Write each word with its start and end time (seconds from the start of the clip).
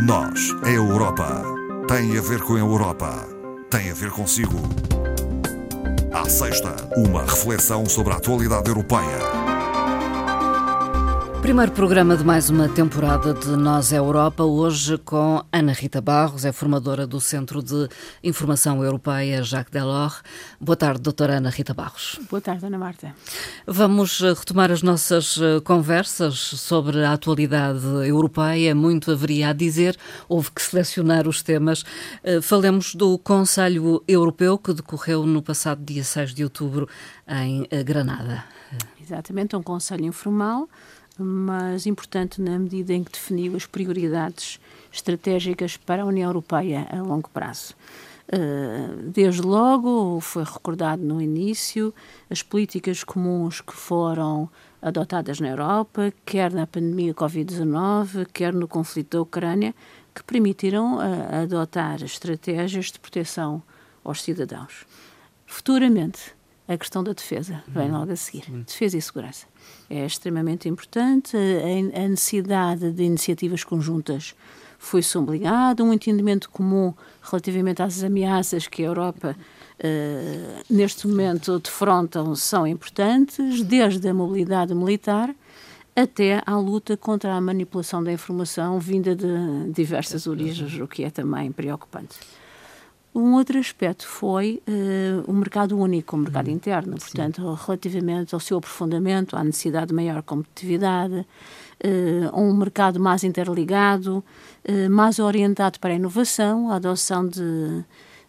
Nós, 0.00 0.54
a 0.62 0.70
Europa, 0.70 1.42
tem 1.88 2.16
a 2.16 2.20
ver 2.20 2.40
com 2.42 2.54
a 2.54 2.58
Europa, 2.58 3.26
tem 3.68 3.90
a 3.90 3.94
ver 3.94 4.10
consigo. 4.10 4.56
À 6.12 6.28
sexta, 6.28 6.76
uma 6.96 7.22
reflexão 7.22 7.84
sobre 7.84 8.12
a 8.12 8.16
atualidade 8.16 8.68
europeia 8.68 9.18
Primeiro 11.48 11.72
programa 11.72 12.16
de 12.16 12.24
mais 12.24 12.50
uma 12.50 12.68
temporada 12.68 13.32
de 13.32 13.56
Nós 13.56 13.92
é 13.92 13.98
Europa, 13.98 14.42
hoje 14.42 14.98
com 14.98 15.42
Ana 15.50 15.72
Rita 15.72 16.00
Barros, 16.00 16.44
é 16.44 16.52
formadora 16.52 17.06
do 17.06 17.20
Centro 17.20 17.62
de 17.62 17.88
Informação 18.22 18.84
Europeia 18.84 19.42
Jacques 19.42 19.72
Delors. 19.72 20.20
Boa 20.60 20.76
tarde, 20.76 21.00
doutora 21.00 21.36
Ana 21.36 21.48
Rita 21.48 21.72
Barros. 21.72 22.20
Boa 22.28 22.40
tarde, 22.40 22.66
Ana 22.66 22.76
Marta. 22.76 23.14
Vamos 23.70 24.22
eh, 24.22 24.32
retomar 24.32 24.72
as 24.72 24.82
nossas 24.82 25.38
eh, 25.38 25.60
conversas 25.60 26.38
sobre 26.38 27.04
a 27.04 27.12
atualidade 27.12 27.84
europeia, 28.08 28.74
muito 28.74 29.12
haveria 29.12 29.50
a 29.50 29.52
dizer, 29.52 29.94
houve 30.26 30.50
que 30.52 30.62
selecionar 30.62 31.28
os 31.28 31.42
temas. 31.42 31.84
Eh, 32.24 32.40
falemos 32.40 32.94
do 32.94 33.18
Conselho 33.18 34.02
Europeu 34.08 34.56
que 34.56 34.72
decorreu 34.72 35.26
no 35.26 35.42
passado 35.42 35.84
dia 35.84 36.02
6 36.02 36.32
de 36.32 36.44
outubro 36.44 36.88
em 37.28 37.68
Granada. 37.84 38.42
Exatamente, 38.98 39.54
um 39.54 39.62
conselho 39.62 40.06
informal 40.06 40.66
mas 41.20 41.84
importante 41.84 42.40
na 42.40 42.56
medida 42.60 42.94
em 42.94 43.02
que 43.02 43.10
definiu 43.10 43.56
as 43.56 43.66
prioridades 43.66 44.60
estratégicas 44.92 45.76
para 45.76 46.02
a 46.02 46.06
União 46.06 46.28
Europeia 46.28 46.86
a 46.90 47.02
longo 47.02 47.28
prazo. 47.28 47.74
Eh, 48.30 48.88
desde 49.04 49.40
logo, 49.40 50.20
foi 50.20 50.44
recordado 50.44 51.02
no 51.02 51.20
início, 51.20 51.94
as 52.28 52.42
políticas 52.42 53.02
comuns 53.02 53.62
que 53.62 53.72
foram 53.72 54.50
adotadas 54.82 55.40
na 55.40 55.48
Europa, 55.48 56.12
quer 56.26 56.52
na 56.52 56.66
pandemia 56.66 57.14
Covid-19, 57.14 58.26
quer 58.32 58.52
no 58.52 58.68
conflito 58.68 59.16
da 59.16 59.22
Ucrânia, 59.22 59.74
que 60.14 60.22
permitiram 60.22 60.96
uh, 60.96 61.42
adotar 61.42 62.02
estratégias 62.02 62.86
de 62.86 62.98
proteção 62.98 63.62
aos 64.04 64.22
cidadãos. 64.22 64.84
Futuramente, 65.46 66.34
a 66.66 66.76
questão 66.76 67.02
da 67.02 67.12
defesa 67.12 67.62
vem 67.66 67.90
logo 67.90 68.12
a 68.12 68.16
seguir 68.16 68.44
defesa 68.50 68.98
e 68.98 69.02
segurança 69.02 69.46
é 69.88 70.04
extremamente 70.04 70.68
importante. 70.68 71.36
A 71.36 72.08
necessidade 72.08 72.92
de 72.92 73.02
iniciativas 73.04 73.64
conjuntas 73.64 74.34
foi 74.78 75.02
sublinhada, 75.02 75.82
um 75.82 75.92
entendimento 75.92 76.48
comum 76.48 76.94
relativamente 77.20 77.82
às 77.82 78.02
ameaças 78.02 78.68
que 78.68 78.82
a 78.82 78.86
Europa 78.86 79.36
uh, 79.36 80.64
neste 80.70 81.06
momento 81.06 81.58
defrontam 81.58 82.34
são 82.36 82.66
importantes, 82.66 83.62
desde 83.62 84.08
a 84.08 84.14
mobilidade 84.14 84.74
militar 84.74 85.34
até 85.94 86.40
à 86.46 86.56
luta 86.56 86.96
contra 86.96 87.34
a 87.34 87.40
manipulação 87.40 88.02
da 88.02 88.12
informação 88.12 88.78
vinda 88.78 89.16
de 89.16 89.26
diversas 89.72 90.28
origens, 90.28 90.78
o 90.80 90.86
que 90.86 91.02
é 91.02 91.10
também 91.10 91.50
preocupante. 91.50 92.16
Um 93.12 93.34
outro 93.34 93.58
aspecto 93.58 94.06
foi 94.06 94.62
uh, 94.68 95.28
o 95.28 95.32
mercado 95.32 95.76
único, 95.76 96.14
o 96.14 96.18
mercado 96.20 96.50
interno, 96.50 96.96
portanto, 96.96 97.42
Sim. 97.42 97.64
relativamente 97.66 98.32
ao 98.32 98.40
seu 98.40 98.58
aprofundamento, 98.58 99.34
à 99.34 99.42
necessidade 99.42 99.88
de 99.88 99.94
maior 99.94 100.22
competitividade, 100.22 101.26
uh, 101.84 102.40
um 102.40 102.54
mercado 102.54 103.00
mais 103.00 103.24
interligado, 103.24 104.24
uh, 104.68 104.90
mais 104.90 105.18
orientado 105.18 105.78
para 105.78 105.90
a 105.90 105.96
inovação, 105.96 106.70
a 106.70 106.76
adoção 106.76 107.26
de, 107.26 107.84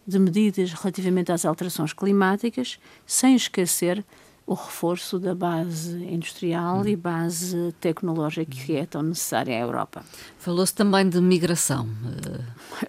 de 0.06 0.18
medidas 0.18 0.72
relativamente 0.72 1.32
às 1.32 1.44
alterações 1.44 1.92
climáticas, 1.92 2.78
sem 3.06 3.34
esquecer 3.34 4.04
o 4.46 4.54
reforço 4.54 5.16
da 5.16 5.32
base 5.32 5.96
industrial 6.04 6.78
uhum. 6.78 6.88
e 6.88 6.96
base 6.96 7.72
tecnológica 7.80 8.50
que 8.50 8.74
é 8.74 8.84
tão 8.84 9.00
necessária 9.00 9.56
à 9.56 9.60
Europa. 9.60 10.02
Falou-se 10.38 10.74
também 10.74 11.08
de 11.08 11.20
migração. 11.20 11.88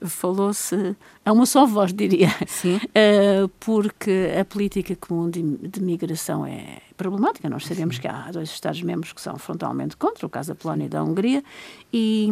Falou-se 0.02 0.96
a 1.24 1.32
uma 1.32 1.46
só 1.46 1.68
voz, 1.68 1.94
diria. 1.94 2.30
Sim. 2.48 2.80
Porque 3.60 4.32
a 4.40 4.44
política 4.44 4.96
comum 4.96 5.30
de, 5.30 5.44
de 5.44 5.80
migração 5.84 6.48
é 6.48 6.80
problemática. 7.02 7.50
Nós 7.50 7.66
sabemos 7.66 7.98
que 7.98 8.08
há 8.08 8.30
dois 8.32 8.50
Estados-membros 8.50 9.12
que 9.12 9.22
são 9.22 9.36
frontalmente 9.38 9.98
contra, 9.98 10.26
o 10.26 10.30
caso 10.30 10.50
da 10.50 10.56
Polónia 10.56 10.86
e 10.86 10.90
da 10.90 11.04
Hungria, 11.04 11.44
e 11.92 12.30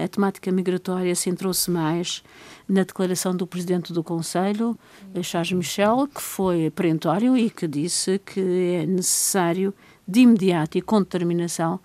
a, 0.00 0.04
a 0.04 0.08
temática 0.08 0.50
migratória 0.50 1.14
centrou-se 1.14 1.70
mais 1.70 2.24
na 2.68 2.82
declaração 2.82 3.34
do 3.34 3.46
Presidente 3.46 3.92
do 3.92 4.02
Conselho, 4.02 4.76
Charles 5.22 5.52
Michel, 5.52 6.08
que 6.12 6.20
foi 6.20 6.70
perentório 6.70 7.36
e 7.36 7.48
que 7.48 7.68
disse 7.68 8.18
que 8.18 8.40
é 8.82 8.86
necessário, 8.86 9.72
de 10.06 10.20
imediato 10.20 10.76
e 10.76 10.82
com 10.82 10.98
determinação, 10.98 11.78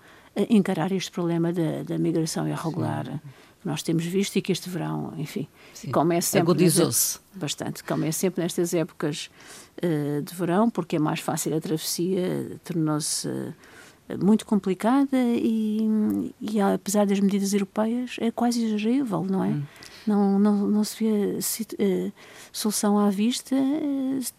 encarar 0.50 0.90
este 0.90 1.12
problema 1.12 1.52
da, 1.52 1.84
da 1.84 1.98
migração 1.98 2.48
irregular. 2.48 3.06
Sim 3.06 3.45
nós 3.66 3.82
temos 3.82 4.04
visto 4.04 4.36
e 4.36 4.40
que 4.40 4.52
este 4.52 4.70
verão, 4.70 5.12
enfim, 5.18 5.48
Sim. 5.74 5.90
começa 5.90 6.28
sempre. 6.28 6.52
Agudizou-se. 6.52 7.18
Bastante. 7.34 7.82
Começa 7.82 8.20
sempre 8.20 8.40
nestas 8.40 8.72
épocas 8.72 9.28
uh, 9.82 10.22
de 10.22 10.34
verão, 10.36 10.70
porque 10.70 10.94
é 10.94 10.98
mais 11.00 11.18
fácil 11.18 11.54
a 11.56 11.60
travessia, 11.60 12.60
tornou-se 12.62 13.26
uh, 13.26 14.24
muito 14.24 14.46
complicada 14.46 15.16
e, 15.16 16.32
e, 16.40 16.60
apesar 16.60 17.06
das 17.06 17.18
medidas 17.18 17.52
europeias, 17.52 18.14
é 18.20 18.30
quase 18.30 18.64
exagerável, 18.64 19.24
não 19.24 19.42
é? 19.42 19.48
Hum. 19.48 19.62
Não, 20.06 20.38
não, 20.38 20.68
não 20.68 20.84
se 20.84 21.02
vê 21.02 21.36
uh, 21.36 22.12
solução 22.52 22.96
à 22.96 23.10
vista, 23.10 23.56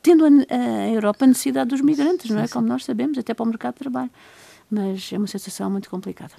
tendo 0.01 0.23
a, 0.25 0.29
a 0.55 0.89
Europa 0.89 1.25
a 1.25 1.27
necessidade 1.27 1.69
dos 1.69 1.81
migrantes, 1.81 2.31
não 2.31 2.39
é? 2.39 2.47
Como 2.47 2.65
nós 2.65 2.85
sabemos, 2.85 3.17
até 3.17 3.33
para 3.33 3.44
o 3.44 3.47
mercado 3.47 3.73
de 3.73 3.79
trabalho 3.79 4.11
mas 4.69 5.11
é 5.13 5.17
uma 5.17 5.28
situação 5.28 5.69
muito 5.69 5.89
complicada. 5.89 6.33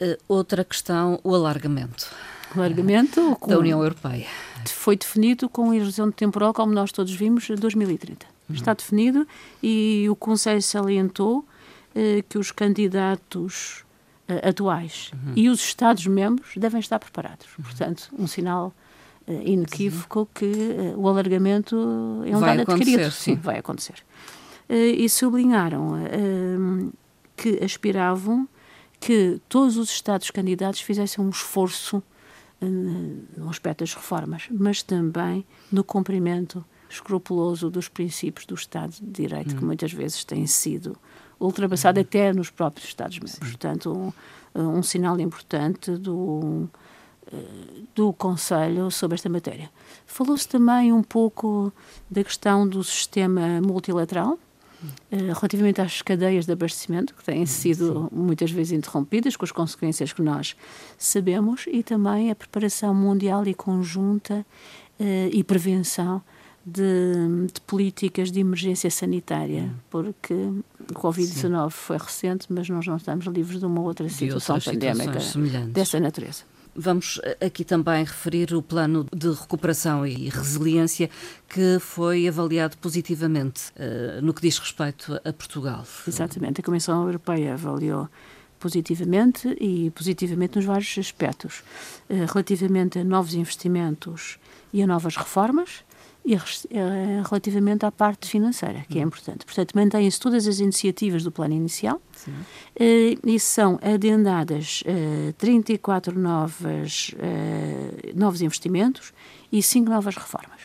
Uh, 0.00 0.18
outra 0.26 0.64
questão, 0.64 1.20
o 1.22 1.34
alargamento. 1.34 2.10
O 2.54 2.58
alargamento 2.58 3.36
com, 3.38 3.48
da 3.48 3.58
União 3.58 3.80
Europeia. 3.80 4.26
Foi 4.66 4.96
definido 4.96 5.48
com 5.48 5.66
a 5.66 5.68
horizonte 5.68 6.14
temporal, 6.14 6.52
como 6.52 6.72
nós 6.72 6.90
todos 6.90 7.12
vimos, 7.14 7.48
2030. 7.48 8.26
Uhum. 8.48 8.54
Está 8.54 8.74
definido 8.74 9.26
e 9.62 10.06
o 10.10 10.16
Conselho 10.16 10.62
salientou 10.62 11.38
uh, 11.38 12.22
que 12.28 12.38
os 12.38 12.50
candidatos 12.50 13.84
uh, 14.28 14.48
atuais 14.48 15.12
uhum. 15.12 15.32
e 15.36 15.48
os 15.48 15.60
Estados-membros 15.60 16.54
devem 16.56 16.80
estar 16.80 16.98
preparados. 16.98 17.46
Uhum. 17.58 17.64
Portanto, 17.64 18.08
um 18.18 18.26
sinal 18.26 18.72
inequívoco 19.44 20.26
que 20.32 20.50
o 20.96 21.06
alargamento 21.06 21.76
é 22.24 22.34
um 22.34 22.40
vai 22.40 22.56
dado 22.56 22.72
adquirido. 22.72 23.10
Sim, 23.10 23.34
sim, 23.34 23.34
vai 23.34 23.58
acontecer. 23.58 23.96
e 24.70 25.06
sublinharam 25.06 25.96
que 27.38 27.62
aspiravam 27.64 28.48
que 29.00 29.40
todos 29.48 29.76
os 29.76 29.90
Estados 29.90 30.30
candidatos 30.30 30.80
fizessem 30.80 31.24
um 31.24 31.30
esforço 31.30 32.02
no 33.36 33.48
aspecto 33.48 33.80
das 33.80 33.94
reformas, 33.94 34.48
mas 34.50 34.82
também 34.82 35.46
no 35.70 35.84
cumprimento 35.84 36.64
escrupuloso 36.90 37.70
dos 37.70 37.88
princípios 37.88 38.46
do 38.46 38.54
Estado 38.54 38.94
de 39.00 39.06
Direito, 39.06 39.54
hum. 39.54 39.58
que 39.58 39.64
muitas 39.64 39.92
vezes 39.92 40.24
têm 40.24 40.46
sido 40.46 40.96
ultrapassado 41.38 42.00
hum. 42.00 42.02
até 42.02 42.32
nos 42.32 42.50
próprios 42.50 42.88
Estados-membros. 42.88 43.38
Portanto, 43.38 43.92
um, 43.92 44.12
eh, 44.54 44.62
um, 44.62 44.82
sinal 44.82 45.20
importante 45.20 45.92
do, 45.92 46.68
eh, 47.30 47.36
do 47.94 48.12
Conselho 48.12 48.90
sobre 48.90 49.14
esta 49.14 49.28
matéria. 49.28 49.70
Falou-se 50.06 50.48
também 50.48 50.92
um 50.92 51.02
pouco 51.02 51.72
da 52.10 52.24
questão 52.24 52.66
do 52.66 52.82
sistema 52.82 53.60
multilateral, 53.60 54.32
eh, 54.32 54.47
relativamente 55.10 55.80
às 55.80 56.02
cadeias 56.02 56.46
de 56.46 56.52
abastecimento, 56.52 57.14
que 57.14 57.24
têm 57.24 57.44
sido 57.46 58.08
Sim. 58.10 58.16
muitas 58.16 58.50
vezes 58.50 58.72
interrompidas, 58.72 59.36
com 59.36 59.44
as 59.44 59.52
consequências 59.52 60.12
que 60.12 60.22
nós 60.22 60.56
sabemos, 60.96 61.64
e 61.66 61.82
também 61.82 62.30
a 62.30 62.34
preparação 62.34 62.94
mundial 62.94 63.46
e 63.46 63.54
conjunta 63.54 64.46
uh, 65.00 65.04
e 65.32 65.42
prevenção 65.42 66.22
de, 66.64 67.46
de, 67.52 67.60
políticas 67.62 68.30
de 68.30 68.40
emergência 68.40 68.90
sanitária, 68.90 69.62
hum. 69.62 69.74
porque 69.90 70.34
o 70.34 70.94
Covid-19 70.94 71.70
foi 71.70 71.96
recente, 71.96 72.46
mas 72.50 72.68
nós 72.68 72.86
não 72.86 72.96
estamos 72.96 73.26
livres 73.26 73.60
de 73.60 73.66
uma 73.66 73.80
outra 73.80 74.08
situação 74.08 74.60
pandémica 74.60 75.18
dessa 75.68 75.98
natureza. 75.98 76.44
Vamos 76.80 77.20
eh, 77.24 77.46
aqui 77.46 77.64
também 77.64 78.04
referir 78.04 78.54
o 78.54 78.62
plano 78.62 79.04
de 79.12 79.28
recuperação 79.30 80.06
e 80.06 80.28
resiliência 80.28 81.10
que 81.48 81.80
foi 81.80 82.28
avaliado 82.28 82.78
positivamente 82.78 83.72
uh, 83.72 84.22
no 84.22 84.32
que 84.32 84.40
diz 84.40 84.60
respeito 84.60 85.20
a 85.24 85.32
Portugal. 85.32 85.84
Exatamente, 86.06 86.60
a 86.60 86.64
Comissão 86.64 87.04
Europeia 87.04 87.54
avaliou 87.54 88.08
positivamente 88.60 89.48
e 89.60 89.90
positivamente 89.90 90.54
nos 90.54 90.66
vários 90.66 90.96
aspectos, 90.96 91.64
uh, 92.08 92.32
relativamente 92.32 93.00
a 93.00 93.04
novos 93.04 93.34
investimentos 93.34 94.38
e 94.72 94.80
a 94.80 94.86
novas 94.86 95.16
reformas, 95.16 95.82
e 96.28 96.34
eh, 96.34 97.22
relativamente 97.26 97.86
à 97.86 97.90
parte 97.90 98.28
financeira, 98.28 98.84
que 98.86 98.98
é 98.98 99.00
uhum. 99.00 99.06
importante. 99.06 99.46
Portanto, 99.46 99.72
mantêm-se 99.74 100.20
todas 100.20 100.46
as 100.46 100.58
iniciativas 100.58 101.24
do 101.24 101.32
plano 101.32 101.54
inicial 101.54 102.02
Sim. 102.12 102.34
Eh, 102.78 103.16
e 103.24 103.40
são 103.40 103.78
adendadas 103.80 104.84
34 105.38 106.12
eh, 106.12 106.18
novas, 106.20 107.14
novos 108.14 108.42
investimentos 108.42 109.14
e 109.50 109.62
5 109.62 109.88
novas 109.88 110.16
reformas. 110.16 110.60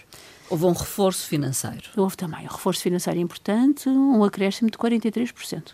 Houve 0.50 0.65
um 0.65 0.74
reforço 0.74 1.25
financeiro. 1.27 1.89
Houve 1.95 2.18
também 2.18 2.42
um 2.42 2.51
reforço 2.51 2.81
financeiro 2.81 3.21
importante, 3.21 3.88
um 3.88 4.21
acréscimo 4.21 4.69
de 4.69 4.77
43%. 4.77 5.71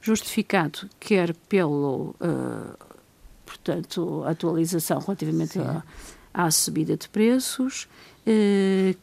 Justificado 0.00 0.90
quer 0.98 1.32
pelo, 1.48 2.16
portanto, 3.46 4.24
atualização 4.26 4.98
relativamente 4.98 5.60
à, 5.60 5.84
à, 6.34 6.50
subida 6.50 6.96
de 6.96 7.08
preços, 7.08 7.86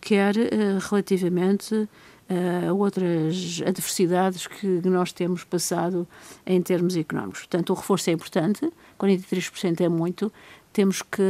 quer 0.01 0.35
uh, 0.35 0.79
relativamente 0.89 1.87
a 2.67 2.71
outras 2.71 3.61
adversidades 3.65 4.45
que 4.45 4.67
nós 4.85 5.11
temos 5.11 5.43
passado 5.43 6.07
em 6.45 6.61
termos 6.61 6.95
económicos. 6.95 7.39
Portanto, 7.39 7.71
o 7.71 7.73
reforço 7.73 8.09
é 8.11 8.13
importante, 8.13 8.71
43% 8.99 9.81
é 9.81 9.89
muito. 9.89 10.31
Temos 10.71 11.01
que 11.01 11.21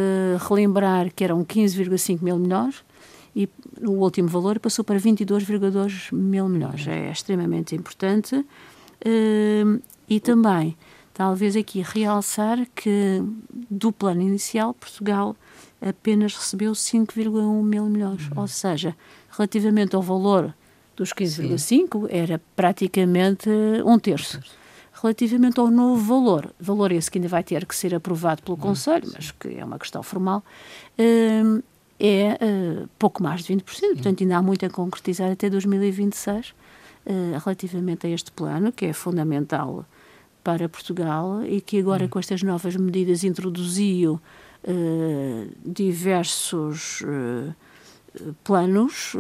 relembrar 0.49 1.09
que 1.13 1.23
eram 1.23 1.45
15,5 1.45 2.21
mil 2.21 2.37
milhões, 2.37 2.83
e 3.33 3.47
o 3.81 3.91
último 3.91 4.27
valor 4.27 4.59
passou 4.59 4.83
para 4.83 4.99
22,2 4.99 6.13
mil 6.13 6.49
milhões. 6.49 6.85
É 6.85 7.09
extremamente 7.09 7.75
importante. 7.75 8.45
E 10.09 10.19
também, 10.19 10.75
talvez 11.13 11.55
aqui 11.55 11.81
realçar 11.81 12.67
que 12.75 13.23
do 13.69 13.93
plano 13.93 14.21
inicial, 14.21 14.73
Portugal 14.73 15.35
apenas 15.81 16.35
recebeu 16.35 16.73
5,1 16.73 17.63
mil 17.63 17.85
milhões. 17.85 18.29
Uhum. 18.29 18.41
Ou 18.41 18.47
seja, 18.47 18.95
relativamente 19.31 19.95
ao 19.95 20.01
valor 20.01 20.53
dos 20.95 21.13
15,5, 21.13 22.07
era 22.09 22.41
praticamente 22.55 23.49
um 23.85 23.97
terço. 23.97 24.39
Relativamente 25.01 25.59
ao 25.59 25.71
novo 25.71 26.03
valor, 26.03 26.53
valor 26.59 26.91
esse 26.91 27.09
que 27.09 27.17
ainda 27.17 27.29
vai 27.29 27.41
ter 27.41 27.65
que 27.65 27.73
ser 27.73 27.95
aprovado 27.95 28.43
pelo 28.43 28.57
uhum. 28.57 28.63
Conselho, 28.63 29.09
mas 29.13 29.31
que 29.31 29.47
é 29.57 29.63
uma 29.63 29.79
questão 29.79 30.03
formal, 30.03 30.43
uh, 30.99 31.63
é 31.97 32.37
uh, 32.41 32.89
pouco 32.99 33.23
mais 33.23 33.43
de 33.43 33.53
20%, 33.53 33.63
portanto 33.93 34.21
ainda 34.21 34.37
há 34.37 34.41
muito 34.41 34.65
a 34.65 34.69
concretizar 34.69 35.31
até 35.31 35.49
2026 35.49 36.49
uh, 36.49 36.53
eh, 37.05 37.37
relativamente 37.43 38.07
a 38.07 38.09
este 38.09 38.31
plano, 38.31 38.71
que 38.71 38.85
é 38.85 38.93
fundamental 38.93 39.85
para 40.43 40.69
Portugal 40.69 41.43
e 41.45 41.59
que 41.59 41.79
agora 41.79 42.07
com 42.07 42.17
estas 42.19 42.41
novas 42.41 42.75
medidas 42.75 43.23
introduziu 43.23 44.19
diversos 45.65 47.01
planos, 48.43 49.15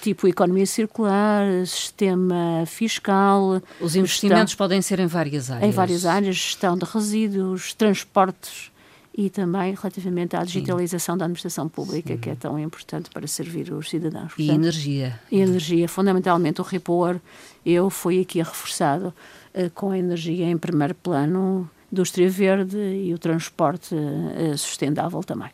tipo 0.00 0.28
economia 0.28 0.66
circular, 0.66 1.66
sistema 1.66 2.64
fiscal. 2.66 3.62
Os 3.80 3.96
investimentos 3.96 4.50
gestão, 4.50 4.64
podem 4.64 4.82
ser 4.82 5.00
em 5.00 5.06
várias 5.06 5.50
áreas. 5.50 5.68
Em 5.68 5.72
várias 5.72 6.06
áreas, 6.06 6.36
gestão 6.36 6.76
de 6.76 6.84
resíduos, 6.84 7.74
transportes 7.74 8.70
e 9.16 9.28
também 9.28 9.74
relativamente 9.74 10.36
à 10.36 10.44
digitalização 10.44 11.14
Sim. 11.14 11.18
da 11.18 11.24
administração 11.24 11.68
pública, 11.68 12.14
Sim. 12.14 12.20
que 12.20 12.30
é 12.30 12.34
tão 12.34 12.58
importante 12.58 13.10
para 13.10 13.26
servir 13.26 13.72
os 13.72 13.90
cidadãos. 13.90 14.32
Portanto, 14.34 14.40
e 14.40 14.50
energia. 14.50 15.20
E 15.30 15.40
energia, 15.40 15.88
fundamentalmente 15.88 16.60
o 16.60 16.64
repor, 16.64 17.20
eu 17.66 17.90
fui 17.90 18.20
aqui 18.20 18.38
reforçado 18.38 19.12
uh, 19.54 19.70
com 19.74 19.90
a 19.90 19.98
energia 19.98 20.46
em 20.46 20.56
primeiro 20.56 20.94
plano, 20.94 21.68
indústria 21.90 22.28
verde 22.30 22.78
e 22.78 23.12
o 23.12 23.18
transporte 23.18 23.94
uh, 23.94 24.56
sustentável 24.56 25.22
também. 25.22 25.50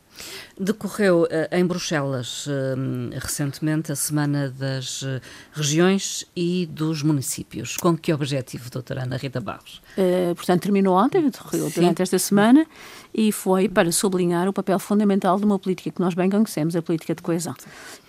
Decorreu 0.58 1.26
eh, 1.30 1.48
em 1.52 1.66
Bruxelas 1.66 2.46
eh, 2.48 3.18
recentemente 3.18 3.92
a 3.92 3.96
Semana 3.96 4.48
das 4.48 5.02
eh, 5.02 5.20
Regiões 5.52 6.24
e 6.34 6.64
dos 6.64 7.02
Municípios. 7.02 7.76
Com 7.76 7.94
que 7.96 8.10
objetivo, 8.12 8.70
doutora 8.70 9.02
Ana 9.02 9.18
Rita 9.18 9.38
Barros? 9.38 9.82
Uh, 9.98 10.34
portanto, 10.34 10.62
terminou 10.62 10.96
ontem, 10.96 11.28
decorreu 11.28 11.70
durante 11.70 12.00
esta 12.00 12.18
semana 12.18 12.66
e 13.12 13.30
foi 13.30 13.68
para 13.68 13.92
sublinhar 13.92 14.48
o 14.48 14.52
papel 14.52 14.78
fundamental 14.78 15.38
de 15.38 15.44
uma 15.44 15.58
política 15.58 15.90
que 15.90 16.00
nós 16.00 16.14
bem 16.14 16.30
conhecemos, 16.30 16.74
a 16.74 16.80
política 16.80 17.14
de 17.14 17.20
coesão, 17.20 17.54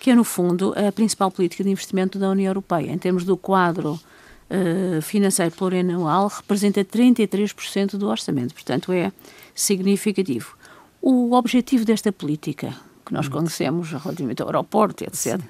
que 0.00 0.10
é, 0.10 0.14
no 0.14 0.24
fundo, 0.24 0.74
a 0.74 0.90
principal 0.90 1.30
política 1.30 1.62
de 1.62 1.70
investimento 1.70 2.18
da 2.18 2.30
União 2.30 2.48
Europeia. 2.48 2.90
Em 2.90 2.98
termos 2.98 3.24
do 3.24 3.36
quadro 3.36 4.00
uh, 4.50 5.02
financeiro 5.02 5.54
plurianual, 5.54 6.28
representa 6.28 6.84
33% 6.84 7.96
do 7.96 8.08
orçamento, 8.08 8.54
portanto, 8.54 8.92
é 8.92 9.12
significativo. 9.54 10.56
O 11.00 11.32
objetivo 11.34 11.84
desta 11.84 12.10
política, 12.10 12.74
que 13.04 13.12
nós 13.12 13.28
conhecemos 13.28 13.90
relativamente 13.90 14.42
ao 14.42 14.48
aeroporto, 14.48 15.04
etc., 15.04 15.40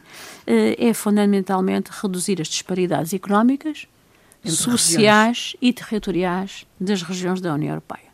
eh, 0.47 0.77
é 0.79 0.95
fundamentalmente 0.95 1.91
reduzir 1.91 2.41
as 2.41 2.49
disparidades 2.49 3.12
económicas, 3.15 3.87
Entre 4.45 4.56
sociais 4.56 5.55
regiões. 5.55 5.56
e 5.61 5.73
territoriais 5.73 6.67
das 6.79 7.03
regiões 7.03 7.41
da 7.41 7.53
União 7.55 7.71
Europeia. 7.71 8.09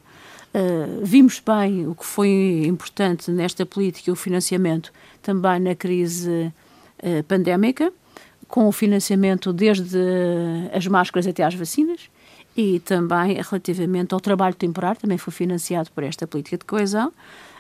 Uh, 0.55 1.05
vimos 1.05 1.43
bem 1.45 1.87
o 1.89 1.97
que 1.97 2.07
foi 2.07 2.65
importante 2.67 3.29
nesta 3.33 3.67
política, 3.67 4.13
o 4.13 4.17
financiamento 4.17 4.93
também 5.21 5.59
na 5.59 5.75
crise 5.75 6.53
pandémica, 7.27 7.93
com 8.49 8.67
o 8.67 8.73
financiamento 8.73 9.53
desde 9.53 9.99
as 10.73 10.87
máscaras 10.87 11.27
até 11.27 11.43
às 11.43 11.55
vacinas 11.55 12.11
e 12.57 12.81
também 12.81 13.41
relativamente 13.41 14.15
ao 14.15 14.21
trabalho 14.21 14.55
temporário, 14.55 15.01
também 15.01 15.19
foi 15.19 15.33
financiado 15.33 15.91
por 15.91 16.05
esta 16.05 16.27
política 16.27 16.59
de 16.59 16.65
coesão. 16.65 17.13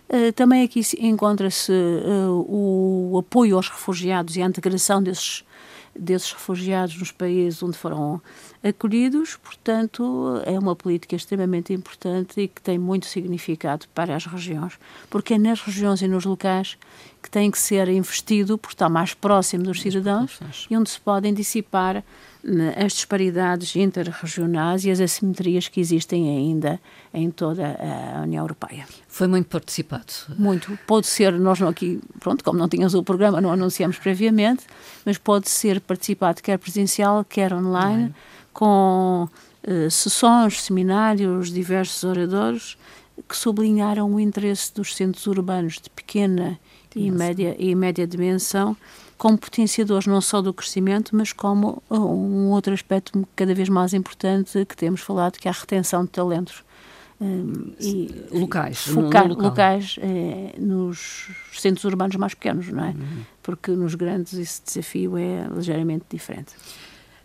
Uh, 0.08 0.32
também 0.32 0.62
aqui 0.62 0.82
encontra-se 1.00 1.72
uh, 1.72 2.46
o 2.46 3.19
apoio 3.19 3.56
aos 3.56 3.69
refugiados 3.69 4.36
e 4.36 4.42
a 4.42 4.46
integração 4.46 5.02
desses, 5.02 5.42
desses 5.98 6.31
refugiados 6.32 6.96
nos 6.98 7.10
países 7.10 7.62
onde 7.62 7.76
foram 7.76 8.20
acolhidos, 8.64 9.37
portanto, 9.37 10.40
é 10.46 10.58
uma 10.58 10.75
política 10.75 11.14
extremamente 11.14 11.72
importante 11.72 12.40
e 12.40 12.49
que 12.49 12.62
tem 12.62 12.78
muito 12.78 13.05
significado 13.06 13.87
para 13.94 14.16
as 14.16 14.25
regiões, 14.25 14.78
porque 15.11 15.34
é 15.34 15.38
nas 15.38 15.61
regiões 15.61 16.00
e 16.00 16.08
nos 16.08 16.25
locais 16.25 16.78
que 17.22 17.31
tem 17.31 17.50
que 17.50 17.58
ser 17.58 17.88
investido, 17.88 18.56
porque 18.56 18.75
está 18.75 18.88
mais 18.88 19.12
próximo 19.12 19.64
dos 19.64 19.81
cidadãos 19.81 20.38
e 20.70 20.76
onde 20.76 20.90
se 20.90 21.00
podem 21.00 21.32
dissipar 21.32 22.02
né, 22.43 22.75
as 22.76 22.93
disparidades 22.93 23.75
interregionais 23.76 24.84
e 24.84 24.90
as 24.90 25.00
assimetrias 25.00 25.69
que 25.69 25.81
existem 25.81 26.28
ainda 26.28 26.81
em 27.12 27.31
toda 27.31 27.78
a 28.17 28.22
União 28.22 28.44
Europeia. 28.44 28.87
Foi 29.08 29.26
muito 29.26 29.46
participado. 29.49 30.12
Muito. 30.38 30.78
Pode 30.87 31.06
ser, 31.06 31.32
nós 31.32 31.60
não 31.60 31.69
aqui, 31.69 32.00
pronto, 32.20 32.44
como 32.44 32.58
não 32.58 32.69
tínhamos 32.69 32.94
o 32.94 33.02
programa, 33.02 33.40
não 33.40 33.52
anunciamos 33.52 33.99
previamente, 33.99 34.64
mas 35.05 35.17
pode 35.17 35.49
ser 35.49 35.81
participado 35.81 36.43
quer 36.43 36.58
presencial, 36.58 37.25
quer 37.25 37.55
online, 37.55 38.14
com 38.55 39.29
uh, 39.67 39.91
sessões, 39.91 40.62
seminários, 40.62 41.53
diversos 41.53 42.03
oradores 42.05 42.79
que 43.29 43.37
sublinharam 43.37 44.12
o 44.12 44.19
interesse 44.19 44.73
dos 44.73 44.95
centros 44.95 45.27
urbanos 45.27 45.75
de 45.81 45.91
pequena 45.91 46.59
e 46.97 47.11
média, 47.11 47.55
e 47.59 47.75
média 47.75 48.06
dimensão 48.06 48.77
como 49.19 49.39
potenciadores 49.39 50.06
não 50.06 50.21
só 50.21 50.43
do 50.43 50.53
crescimento, 50.53 51.15
mas 51.15 51.33
como 51.33 51.83
uh, 51.89 51.97
um 51.97 52.51
outro 52.51 52.73
aspecto 52.73 53.27
cada 53.35 53.55
vez 53.55 53.69
mais 53.69 53.95
importante 53.95 54.65
que 54.65 54.77
temos 54.77 55.01
falado, 55.01 55.39
que 55.39 55.49
é 55.49 55.51
a 55.51 55.55
retenção 55.55 56.05
de 56.05 56.11
talentos. 56.11 56.65
Um, 57.21 57.73
e 57.81 58.12
locais, 58.33 58.79
focar 58.87 59.29
no, 59.29 59.37
no 59.37 59.43
locais 59.44 59.96
eh, 60.03 60.53
nos 60.58 61.31
centros 61.53 61.84
urbanos 61.84 62.17
mais 62.17 62.34
pequenos, 62.34 62.69
não 62.69 62.84
é? 62.84 62.89
Uhum. 62.89 63.25
Porque 63.41 63.70
nos 63.70 63.94
grandes 63.94 64.34
esse 64.34 64.61
desafio 64.65 65.17
é 65.17 65.46
ligeiramente 65.55 66.05
diferente. 66.11 66.53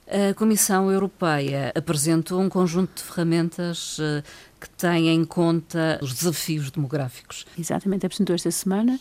A 0.09 0.33
Comissão 0.33 0.91
Europeia 0.91 1.71
apresentou 1.75 2.41
um 2.41 2.49
conjunto 2.49 2.97
de 2.97 3.03
ferramentas 3.03 3.99
uh, 3.99 4.23
que 4.59 4.69
têm 4.71 5.09
em 5.09 5.23
conta 5.23 5.99
os 6.01 6.13
desafios 6.13 6.71
demográficos. 6.71 7.45
Exatamente, 7.57 8.05
apresentou 8.05 8.35
esta 8.35 8.49
semana 8.49 8.99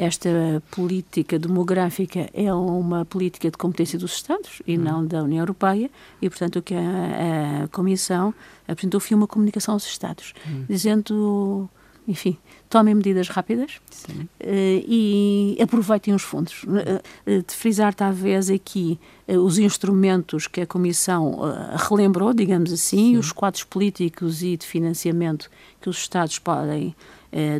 esta 0.00 0.62
política 0.70 1.38
demográfica 1.38 2.30
é 2.32 2.50
uma 2.54 3.04
política 3.04 3.50
de 3.50 3.58
competência 3.58 3.98
dos 3.98 4.12
Estados 4.14 4.62
e 4.66 4.78
hum. 4.78 4.82
não 4.82 5.06
da 5.06 5.22
União 5.22 5.40
Europeia 5.40 5.90
e, 6.22 6.30
portanto, 6.30 6.56
o 6.58 6.62
que 6.62 6.74
a, 6.74 7.64
a 7.64 7.68
Comissão 7.68 8.32
apresentou 8.66 8.98
foi 8.98 9.14
uma 9.14 9.26
comunicação 9.26 9.74
aos 9.74 9.84
Estados, 9.84 10.32
hum. 10.48 10.64
dizendo, 10.66 11.68
enfim, 12.06 12.36
tomem 12.68 12.94
medidas 12.94 13.28
rápidas 13.28 13.80
uh, 14.08 14.20
e 14.40 15.56
aproveitem 15.60 16.14
os 16.14 16.22
fundos. 16.22 16.62
Uh, 16.64 17.42
de 17.46 17.54
frisar, 17.54 17.94
talvez, 17.94 18.50
aqui 18.50 18.98
uh, 19.28 19.38
os 19.38 19.58
instrumentos 19.58 20.46
que 20.46 20.60
a 20.60 20.66
Comissão 20.66 21.40
relembrou, 21.88 22.32
digamos 22.32 22.72
assim, 22.72 23.12
Sim. 23.12 23.16
os 23.18 23.32
quadros 23.32 23.64
políticos 23.64 24.42
e 24.42 24.56
de 24.56 24.66
financiamento 24.66 25.50
que 25.80 25.88
os 25.88 25.98
Estados 25.98 26.38
podem 26.38 26.94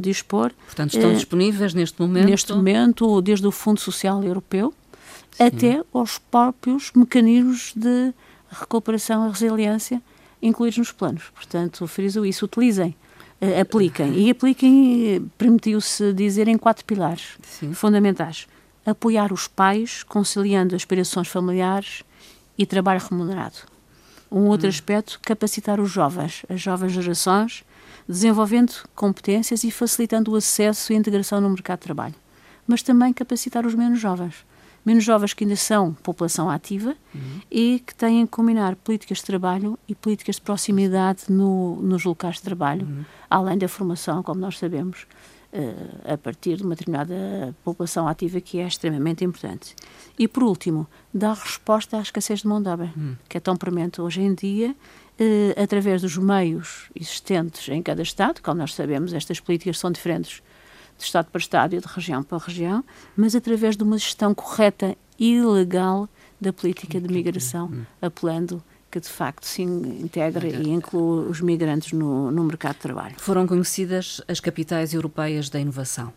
dispor. 0.03 0.51
Portanto, 0.67 0.95
estão 0.95 1.13
disponíveis 1.15 1.75
neste 1.75 2.01
momento? 2.01 2.27
Neste 2.29 2.53
momento, 2.53 3.23
desde 3.23 3.47
o 3.47 3.53
Fundo 3.53 3.79
Social 3.79 4.21
Europeu 4.25 4.75
Sim. 5.31 5.45
até 5.45 5.85
aos 5.93 6.19
próprios 6.19 6.91
mecanismos 6.93 7.73
de 7.77 8.13
recuperação 8.51 9.29
e 9.29 9.31
resiliência 9.31 10.03
incluídos 10.43 10.79
nos 10.79 10.93
planos. 10.93 11.25
Portanto, 11.35 11.87
friso 11.87 12.25
isso, 12.25 12.45
utilizem, 12.45 12.95
uh, 13.41 13.61
apliquem. 13.61 14.13
E 14.15 14.31
apliquem, 14.31 15.31
permitiu-se 15.37 16.13
dizer, 16.13 16.49
em 16.49 16.59
quatro 16.59 16.85
pilares 16.85 17.39
Sim. 17.43 17.73
fundamentais. 17.73 18.47
Apoiar 18.85 19.33
os 19.33 19.47
pais, 19.47 20.03
conciliando 20.03 20.75
aspirações 20.75 21.29
familiares 21.29 22.03
e 22.57 22.67
trabalho 22.67 23.01
remunerado. 23.01 23.57
Um 24.31 24.47
outro 24.47 24.67
hum. 24.67 24.71
aspecto, 24.71 25.21
capacitar 25.23 25.81
os 25.81 25.91
jovens, 25.91 26.45
as 26.49 26.61
jovens 26.61 26.93
gerações, 26.93 27.65
desenvolvendo 28.09 28.73
competências 28.95 29.65
e 29.65 29.71
facilitando 29.71 30.33
o 30.33 30.37
acesso 30.37 30.93
e 30.93 30.97
a 30.97 30.99
integração 30.99 31.41
no 31.41 31.51
mercado 31.51 31.79
de 31.79 31.85
trabalho, 31.85 32.15
mas 32.67 32.83
também 32.83 33.13
capacitar 33.13 33.67
os 33.67 33.75
menos 33.75 34.01
jovens, 34.01 34.35
menos 34.85 35.05
jovens 35.05 35.35
que 35.35 35.45
ainda 35.45 35.57
são 35.57 35.93
população 35.95 36.49
ativa 36.49 36.97
uhum. 37.15 37.41
e 37.51 37.83
que 37.87 37.95
têm 37.95 38.25
que 38.25 38.33
combinar 38.33 38.77
políticas 38.77 39.19
de 39.19 39.25
trabalho 39.25 39.79
e 39.87 39.95
políticas 39.95 40.37
de 40.37 40.43
proximidade 40.43 41.25
no, 41.29 41.77
nos 41.83 42.05
locais 42.05 42.37
de 42.37 42.43
trabalho, 42.43 42.87
uhum. 42.87 43.05
além 43.29 43.59
da 43.59 43.69
formação, 43.69 44.23
como 44.23 44.41
nós 44.41 44.59
sabemos, 44.59 45.07
uh, 45.53 46.13
a 46.13 46.19
partir 46.19 46.57
de 46.57 46.63
uma 46.63 46.75
determinada 46.75 47.55
população 47.63 48.09
ativa 48.09 48.41
que 48.41 48.59
é 48.59 48.67
extremamente 48.67 49.25
importante. 49.25 49.75
E, 50.19 50.27
por 50.27 50.43
último, 50.43 50.87
dar 51.13 51.35
resposta 51.35 51.99
à 51.99 52.01
escassez 52.01 52.41
de 52.41 52.49
mão 52.49 52.63
de 52.63 52.69
obra, 52.69 52.93
uhum. 52.97 53.17
que 53.29 53.37
é 53.37 53.41
tão 53.41 53.57
premente 53.57 54.01
hoje 54.01 54.23
em 54.23 54.35
dia, 54.35 54.71
uh, 54.71 55.63
através 55.63 56.03
dos 56.03 56.17
meios 56.17 56.91
existentes 56.95 57.69
em 57.69 57.83
cada 57.83 58.03
Estado, 58.03 58.41
como 58.43 58.59
nós 58.59 58.75
sabemos, 58.75 59.13
estas 59.13 59.41
políticas 59.41 59.79
são 59.79 59.91
diferentes 59.91 60.43
de 61.01 61.07
Estado 61.07 61.27
para 61.31 61.39
Estado 61.39 61.75
e 61.75 61.81
de 61.81 61.87
região 61.87 62.23
para 62.23 62.39
região, 62.39 62.85
mas 63.17 63.35
através 63.35 63.77
de 63.77 63.83
uma 63.83 63.99
gestão 63.99 64.35
correta 64.35 64.97
e 65.19 65.41
legal 65.41 66.09
da 66.41 66.53
política 66.53 67.01
de 67.01 67.13
migração, 67.13 67.67
hum. 67.67 67.85
apelando 68.01 68.63
que 68.91 68.99
de 68.99 69.09
facto 69.09 69.45
se 69.45 69.63
integre 69.63 70.49
e 70.49 70.69
inclua 70.69 71.23
os 71.23 71.41
migrantes 71.41 71.93
no, 71.93 72.31
no 72.31 72.43
mercado 72.45 72.75
de 72.75 72.81
trabalho. 72.81 73.15
Foram 73.19 73.47
conhecidas 73.47 74.21
as 74.27 74.41
capitais 74.41 74.93
europeias 74.93 75.49
da 75.49 75.61
inovação. 75.61 76.13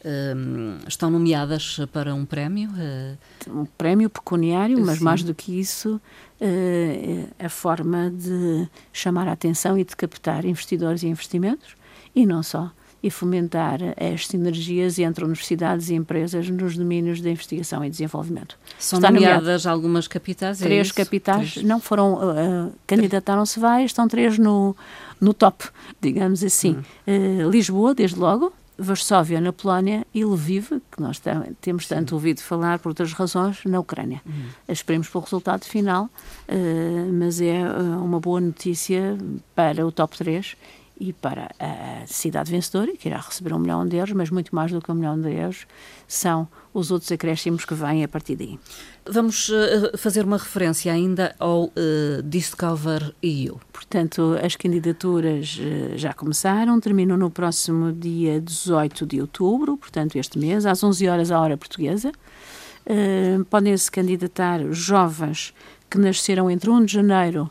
Uh, 0.00 0.86
estão 0.88 1.10
nomeadas 1.10 1.78
para 1.92 2.14
um 2.14 2.24
prémio? 2.24 2.70
Uh... 2.70 3.60
Um 3.60 3.64
prémio 3.66 4.08
pecuniário, 4.08 4.78
mas 4.80 4.98
Sim. 4.98 5.04
mais 5.04 5.22
do 5.22 5.34
que 5.34 5.58
isso, 5.58 6.00
uh, 6.40 7.28
a 7.38 7.48
forma 7.48 8.10
de 8.10 8.68
chamar 8.92 9.28
a 9.28 9.32
atenção 9.32 9.78
e 9.78 9.84
de 9.84 9.94
captar 9.96 10.44
investidores 10.44 11.02
e 11.02 11.06
investimentos, 11.06 11.74
e 12.14 12.26
não 12.26 12.42
só 12.42 12.70
e 13.02 13.10
fomentar 13.10 13.80
as 13.98 14.26
sinergias 14.26 14.98
entre 14.98 15.24
universidades 15.24 15.88
e 15.88 15.94
empresas 15.94 16.48
nos 16.50 16.76
domínios 16.76 17.20
da 17.20 17.30
investigação 17.30 17.84
e 17.84 17.90
desenvolvimento. 17.90 18.58
São 18.78 18.98
Está 18.98 19.10
nomeadas 19.10 19.66
algumas 19.66 20.06
capitais? 20.06 20.60
É 20.60 20.64
três 20.64 20.90
é 20.90 20.92
capitais, 20.92 21.52
três. 21.52 21.66
não 21.66 21.80
foram, 21.80 22.14
uh, 22.14 22.72
candidataram-se 22.86 23.58
várias, 23.58 23.90
estão 23.90 24.06
três 24.06 24.38
no, 24.38 24.76
no 25.20 25.32
top, 25.32 25.64
digamos 26.00 26.44
assim. 26.44 26.76
Hum. 27.06 27.44
Uh, 27.46 27.50
Lisboa, 27.50 27.94
desde 27.94 28.18
logo, 28.18 28.52
Varsóvia 28.80 29.40
na 29.42 29.52
Polónia 29.52 30.06
e 30.14 30.24
Lviv, 30.24 30.80
que 30.90 31.02
nós 31.02 31.20
temos 31.60 31.86
tanto 31.86 32.10
Sim. 32.10 32.14
ouvido 32.14 32.40
falar 32.40 32.78
por 32.78 32.88
outras 32.88 33.12
razões, 33.12 33.62
na 33.66 33.78
Ucrânia. 33.78 34.22
Uhum. 34.24 34.46
Esperemos 34.66 35.06
pelo 35.06 35.22
resultado 35.22 35.64
final, 35.64 36.04
uh, 36.04 37.12
mas 37.12 37.42
é 37.42 37.62
uh, 37.62 38.02
uma 38.02 38.18
boa 38.18 38.40
notícia 38.40 39.18
para 39.54 39.86
o 39.86 39.92
top 39.92 40.16
3 40.16 40.56
e 41.00 41.14
para 41.14 41.50
a 41.58 42.06
cidade 42.06 42.50
vencedora, 42.50 42.94
que 42.94 43.08
irá 43.08 43.18
receber 43.18 43.54
um 43.54 43.58
milhão 43.58 43.88
de 43.88 43.96
euros, 43.96 44.12
mas 44.12 44.28
muito 44.28 44.54
mais 44.54 44.70
do 44.70 44.82
que 44.82 44.92
um 44.92 44.94
milhão 44.94 45.18
de 45.18 45.32
euros 45.32 45.66
são 46.06 46.46
os 46.74 46.90
outros 46.90 47.10
acréscimos 47.10 47.64
que 47.64 47.72
vêm 47.72 48.04
a 48.04 48.08
partir 48.08 48.36
daí. 48.36 48.58
Vamos 49.08 49.48
uh, 49.48 49.96
fazer 49.96 50.26
uma 50.26 50.36
referência 50.36 50.92
ainda 50.92 51.34
ao 51.38 51.64
uh, 51.64 51.72
Discover 52.22 53.14
EU. 53.22 53.58
Portanto, 53.72 54.36
as 54.44 54.54
candidaturas 54.54 55.58
uh, 55.58 55.96
já 55.96 56.12
começaram, 56.12 56.78
terminam 56.78 57.16
no 57.16 57.30
próximo 57.30 57.92
dia 57.92 58.38
18 58.38 59.06
de 59.06 59.22
outubro, 59.22 59.78
portanto, 59.78 60.16
este 60.16 60.38
mês, 60.38 60.66
às 60.66 60.84
11 60.84 61.08
horas, 61.08 61.30
à 61.30 61.40
hora 61.40 61.56
portuguesa. 61.56 62.12
podem 63.48 63.76
se 63.76 63.90
candidatar 63.90 64.60
jovens 64.70 65.54
que 65.88 65.98
nasceram 65.98 66.50
entre 66.50 66.68
1 66.68 66.84
de 66.84 66.92
janeiro 66.92 67.50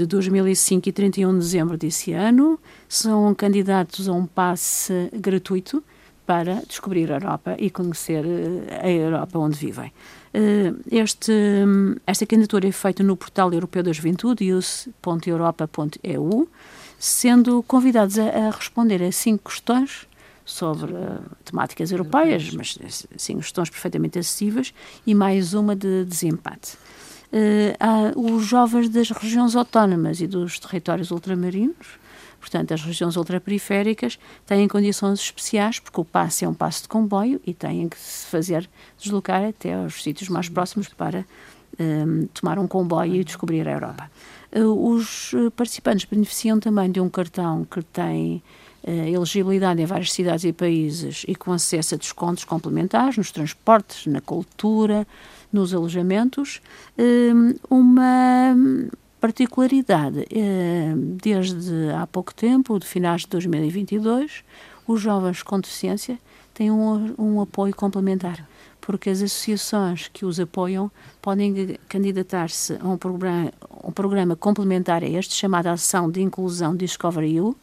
de 0.00 0.06
2005 0.06 0.88
e 0.88 0.92
31 0.92 1.34
de 1.34 1.38
dezembro 1.40 1.76
desse 1.76 2.12
ano, 2.12 2.58
são 2.88 3.34
candidatos 3.34 4.08
a 4.08 4.12
um 4.12 4.24
passe 4.24 5.10
gratuito 5.12 5.84
para 6.24 6.62
descobrir 6.66 7.12
a 7.12 7.16
Europa 7.16 7.54
e 7.58 7.68
conhecer 7.68 8.24
eh, 8.24 8.80
a 8.82 8.88
Europa 8.88 9.38
onde 9.38 9.58
vivem. 9.58 9.92
Eh, 10.32 10.72
este, 10.90 11.32
esta 12.06 12.24
candidatura 12.24 12.66
é 12.66 12.72
feita 12.72 13.02
no 13.02 13.14
portal 13.14 13.52
europeu 13.52 13.82
da 13.82 13.92
juventude, 13.92 14.44
youth.europa.eu, 14.44 16.48
sendo 16.98 17.62
convidados 17.64 18.18
a, 18.18 18.24
a, 18.24 18.50
responder 18.50 19.02
a 19.02 19.12
cinco 19.12 19.50
questões 19.50 20.08
sobre 20.46 20.92
uh, 20.92 21.20
temáticas 21.44 21.92
europeias, 21.92 22.50
mas 22.52 22.78
cinco 23.16 23.40
questões 23.40 23.68
perfeitamente 23.68 24.18
acessíveis, 24.18 24.72
e 25.06 25.14
mais 25.14 25.52
uma 25.52 25.76
de 25.76 26.04
desempate 26.04 26.78
os 28.16 28.44
jovens 28.44 28.88
das 28.88 29.10
regiões 29.10 29.54
autónomas 29.54 30.20
e 30.20 30.26
dos 30.26 30.58
territórios 30.58 31.10
ultramarinos, 31.10 31.98
portanto, 32.40 32.72
as 32.72 32.82
regiões 32.82 33.16
ultraperiféricas, 33.16 34.18
têm 34.46 34.66
condições 34.66 35.20
especiais, 35.20 35.78
porque 35.78 36.00
o 36.00 36.04
passe 36.04 36.44
é 36.44 36.48
um 36.48 36.54
passe 36.54 36.82
de 36.82 36.88
comboio 36.88 37.40
e 37.46 37.54
têm 37.54 37.88
que 37.88 37.98
se 37.98 38.26
fazer 38.26 38.68
deslocar 38.98 39.44
até 39.44 39.74
aos 39.74 40.02
sítios 40.02 40.28
mais 40.28 40.48
próximos 40.48 40.88
para 40.88 41.24
um, 41.78 42.26
tomar 42.26 42.58
um 42.58 42.66
comboio 42.66 43.16
e 43.16 43.24
descobrir 43.24 43.66
a 43.68 43.72
Europa. 43.72 44.10
Uh, 44.52 44.94
os 44.94 45.32
participantes 45.54 46.04
beneficiam 46.04 46.58
também 46.58 46.90
de 46.90 47.00
um 47.00 47.08
cartão 47.08 47.64
que 47.64 47.82
tem 47.82 48.42
uh, 48.82 48.90
elegibilidade 48.90 49.80
em 49.80 49.86
várias 49.86 50.12
cidades 50.12 50.44
e 50.44 50.52
países 50.52 51.24
e 51.28 51.36
com 51.36 51.52
acesso 51.52 51.94
a 51.94 51.98
descontos 51.98 52.44
complementares 52.44 53.16
nos 53.16 53.30
transportes, 53.30 54.06
na 54.06 54.20
cultura, 54.20 55.06
nos 55.52 55.74
alojamentos, 55.74 56.60
hum, 56.98 57.54
uma 57.68 58.56
particularidade. 59.20 60.26
Hum, 60.32 61.16
desde 61.22 61.90
há 61.90 62.06
pouco 62.06 62.34
tempo, 62.34 62.78
de 62.78 62.86
finais 62.86 63.22
de 63.22 63.28
2022, 63.28 64.44
os 64.86 65.00
jovens 65.00 65.42
com 65.42 65.60
deficiência 65.60 66.18
têm 66.54 66.70
um, 66.70 67.14
um 67.18 67.40
apoio 67.40 67.74
complementar 67.74 68.46
porque 68.80 69.10
as 69.10 69.22
associações 69.22 70.08
que 70.08 70.24
os 70.24 70.40
apoiam 70.40 70.90
podem 71.20 71.78
candidatar-se 71.88 72.76
a 72.80 72.88
um 72.88 72.96
programa, 72.96 73.52
um 73.84 73.92
programa 73.92 74.34
complementar 74.34 75.04
a 75.04 75.06
este, 75.06 75.34
chamado 75.34 75.68
Ação 75.68 76.10
de 76.10 76.20
Inclusão 76.20 76.74
Discovery 76.74 77.36
You, 77.36 77.56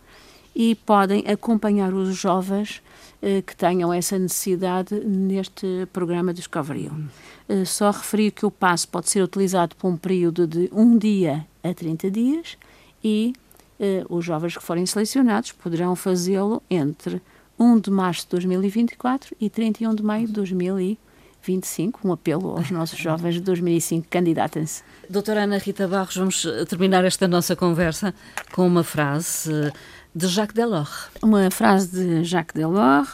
e 0.59 0.73
podem 0.73 1.23
acompanhar 1.27 1.93
os 1.93 2.17
jovens 2.17 2.81
eh, 3.21 3.43
que 3.43 3.55
tenham 3.55 3.93
essa 3.93 4.17
necessidade 4.17 4.95
neste 5.05 5.87
programa 5.93 6.33
Discovery 6.33 6.85
You. 6.85 7.03
Eh, 7.47 7.63
só 7.63 7.91
referir 7.91 8.31
que 8.31 8.43
o 8.43 8.49
passo 8.49 8.87
pode 8.87 9.07
ser 9.07 9.21
utilizado 9.21 9.75
por 9.75 9.87
um 9.87 9.95
período 9.95 10.47
de 10.47 10.67
um 10.73 10.97
dia 10.97 11.45
a 11.63 11.71
30 11.71 12.09
dias 12.09 12.57
e 13.03 13.33
eh, 13.79 14.03
os 14.09 14.25
jovens 14.25 14.57
que 14.57 14.63
forem 14.63 14.83
selecionados 14.87 15.51
poderão 15.51 15.95
fazê-lo 15.95 16.63
entre 16.71 17.21
1 17.59 17.79
de 17.79 17.91
março 17.91 18.23
de 18.23 18.29
2024 18.29 19.35
e 19.39 19.51
31 19.51 19.93
de 19.93 20.01
maio 20.01 20.25
de 20.25 20.33
2025. 20.33 21.99
Um 22.03 22.13
apelo 22.13 22.57
aos 22.57 22.71
nossos 22.71 22.97
jovens 22.97 23.35
de 23.35 23.41
2005, 23.41 24.07
candidatem-se. 24.09 24.81
Doutora 25.07 25.43
Ana 25.43 25.59
Rita 25.59 25.87
Barros, 25.87 26.17
vamos 26.17 26.47
terminar 26.67 27.05
esta 27.05 27.27
nossa 27.27 27.55
conversa 27.55 28.11
com 28.51 28.65
uma 28.65 28.83
frase 28.83 29.71
de 30.17 30.27
Jacques 30.27 30.55
Delors. 30.55 31.09
Uma 31.21 31.51
frase 31.51 31.89
de 31.89 32.23
Jacques 32.23 32.55
Delors 32.55 33.13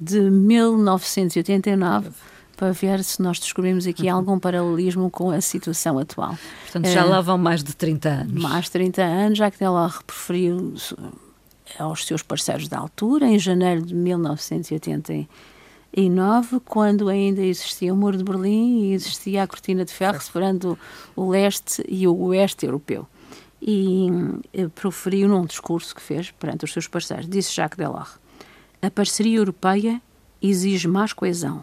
de 0.00 0.20
1989 0.20 2.10
para 2.56 2.72
ver 2.72 3.04
se 3.04 3.22
nós 3.22 3.38
descobrimos 3.38 3.86
aqui 3.86 4.10
uhum. 4.10 4.16
algum 4.16 4.38
paralelismo 4.38 5.10
com 5.10 5.30
a 5.30 5.40
situação 5.40 5.98
atual. 5.98 6.36
Portanto, 6.62 6.88
já 6.88 7.04
lá 7.04 7.20
vão 7.20 7.38
mais 7.38 7.62
de 7.62 7.72
30 7.74 8.08
anos. 8.08 8.42
Mais 8.42 8.64
de 8.64 8.72
30 8.72 9.02
anos, 9.02 9.38
já 9.38 9.48
que 9.50 9.58
Delors 9.58 10.00
preferiu 10.04 10.74
aos 11.78 12.04
seus 12.04 12.22
parceiros 12.22 12.68
da 12.68 12.78
altura, 12.78 13.26
em 13.26 13.38
janeiro 13.38 13.82
de 13.82 13.94
1989, 13.94 16.60
quando 16.64 17.08
ainda 17.08 17.42
existia 17.42 17.94
o 17.94 17.96
Muro 17.96 18.16
de 18.16 18.24
Berlim 18.24 18.86
e 18.86 18.92
existia 18.92 19.44
a 19.44 19.46
Cortina 19.46 19.84
de 19.84 19.92
Ferro 19.92 20.20
separando 20.20 20.76
o 21.14 21.30
leste 21.30 21.84
e 21.88 22.08
o 22.08 22.16
oeste 22.24 22.66
europeu. 22.66 23.06
E 23.64 24.08
eh, 24.52 24.66
proferiu 24.68 25.28
num 25.28 25.46
discurso 25.46 25.94
que 25.94 26.02
fez 26.02 26.32
perante 26.32 26.64
os 26.64 26.72
seus 26.72 26.88
parceiros, 26.88 27.28
disse 27.28 27.54
Jacques 27.54 27.78
Delors, 27.78 28.18
a 28.80 28.90
parceria 28.90 29.38
europeia 29.38 30.02
exige 30.42 30.88
mais 30.88 31.12
coesão, 31.12 31.62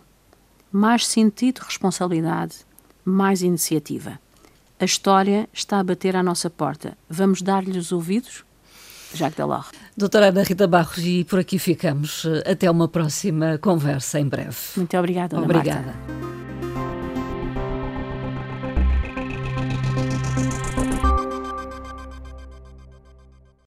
mais 0.72 1.06
sentido 1.06 1.60
de 1.60 1.66
responsabilidade, 1.66 2.56
mais 3.04 3.42
iniciativa. 3.42 4.18
A 4.80 4.86
história 4.86 5.50
está 5.52 5.80
a 5.80 5.84
bater 5.84 6.16
à 6.16 6.24
nossa 6.24 6.50
porta. 6.50 6.98
Vamos 7.10 7.42
dar-lhe 7.42 7.78
os 7.78 7.92
ouvidos? 7.92 8.46
Jacques 9.14 9.36
Delors. 9.36 9.70
Doutora 9.98 10.28
Ana 10.28 10.44
Rita 10.44 10.68
Barros, 10.68 11.00
e 11.00 11.26
por 11.26 11.40
aqui 11.40 11.60
ficamos. 11.60 12.26
Até 12.46 12.72
uma 12.72 12.88
próxima 12.88 13.58
conversa 13.58 14.20
em 14.20 14.28
breve. 14.28 14.56
Muito 14.78 14.98
obrigada, 14.98 15.36
Ana 15.36 15.46
Obrigada. 15.46 15.94
Marta. 16.08 16.29